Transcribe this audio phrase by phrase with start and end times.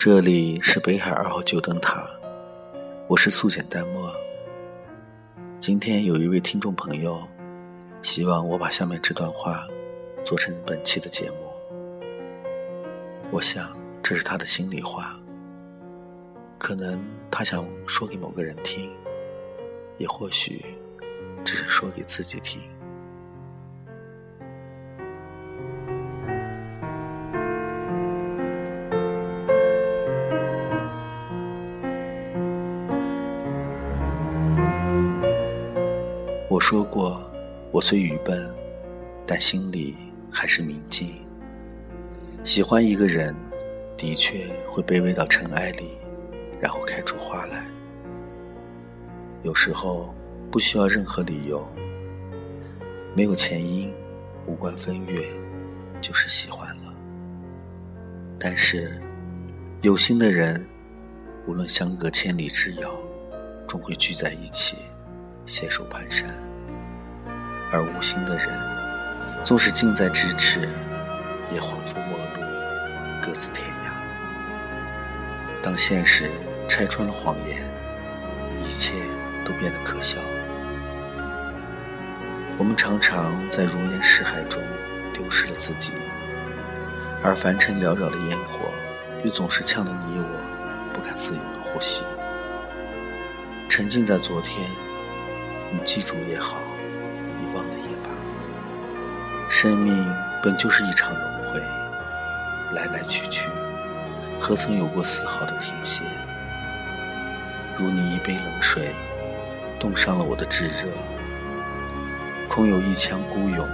[0.00, 2.08] 这里是北海二号旧灯塔，
[3.06, 4.10] 我是素简淡漠。
[5.60, 7.22] 今天有一位听众朋友，
[8.00, 9.68] 希望我把下面这段话
[10.24, 11.36] 做成本期的节目。
[13.30, 15.20] 我想这是他的心里话，
[16.56, 16.98] 可能
[17.30, 18.90] 他想说给某个人听，
[19.98, 20.64] 也或许
[21.44, 22.58] 只是说给自己听。
[36.70, 37.20] 说过，
[37.72, 38.48] 我虽愚笨，
[39.26, 39.96] 但心里
[40.30, 41.16] 还是明镜。
[42.44, 43.34] 喜欢一个人，
[43.96, 45.98] 的确会卑微到尘埃里，
[46.60, 47.66] 然后开出花来。
[49.42, 50.14] 有时候
[50.48, 51.66] 不需要任何理由，
[53.16, 53.92] 没有前因，
[54.46, 55.26] 无关风月，
[56.00, 56.94] 就是喜欢了。
[58.38, 59.02] 但是，
[59.82, 60.64] 有心的人，
[61.48, 62.88] 无论相隔千里之遥，
[63.66, 64.76] 终会聚在一起。
[65.46, 66.26] 携手蹒跚，
[67.72, 68.48] 而无心的人，
[69.44, 70.68] 纵使近在咫尺，
[71.52, 72.42] 也恍惚陌路，
[73.22, 73.92] 各自天涯。
[75.62, 76.28] 当现实
[76.68, 77.58] 拆穿了谎言，
[78.66, 78.94] 一切
[79.44, 80.18] 都变得可笑。
[82.58, 84.60] 我们常常在如烟似海中
[85.12, 85.92] 丢失了自己，
[87.22, 88.68] 而凡尘缭绕的烟火，
[89.22, 92.02] 又总是呛得你我不敢自由的呼吸。
[93.68, 94.68] 沉浸在昨天。
[95.72, 96.56] 你记住也好，
[99.50, 100.06] 生命
[100.40, 101.60] 本就是一场轮回，
[102.72, 103.48] 来来去去，
[104.40, 106.02] 何曾有过丝毫的停歇？
[107.76, 108.94] 如你一杯冷水，
[109.78, 110.86] 冻伤了我的炙热。
[112.48, 113.68] 空有一腔孤勇，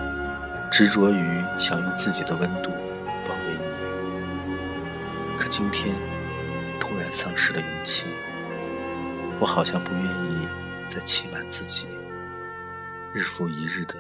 [0.73, 2.71] 执着于想用自己的温度
[3.29, 4.57] 包围你。
[5.39, 5.95] 可今天
[6.81, 8.07] 突然丧失了勇气，
[9.39, 10.49] 我好像不愿意。
[10.89, 11.87] 再欺瞒自己，
[13.13, 13.95] 日复一日的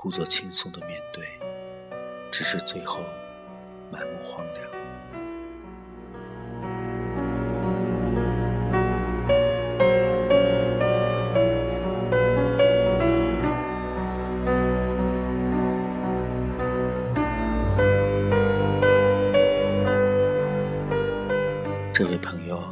[0.00, 1.26] 故作轻松的面对，
[2.30, 3.00] 只是最后
[3.90, 4.56] 满目荒凉。
[21.92, 22.62] 这位朋友，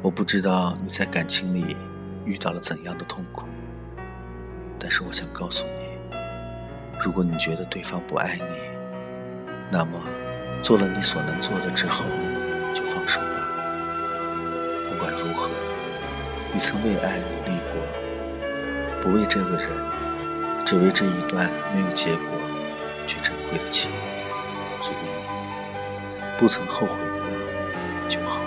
[0.00, 1.76] 我不知道你在感情里。
[2.24, 3.44] 遇到了怎样的痛苦？
[4.78, 5.91] 但是我想告诉你，
[7.04, 8.44] 如果你觉得对方不爱你，
[9.72, 9.98] 那么
[10.62, 12.04] 做了你所能做的之后，
[12.72, 13.26] 就放手吧。
[14.88, 15.50] 不管如何，
[16.52, 19.68] 你曾为爱努力过，不为这个人，
[20.64, 22.38] 只为这一段没有结果
[23.08, 23.90] 却珍贵的情，
[24.80, 24.94] 足矣。
[26.38, 28.41] 不曾后悔过就好。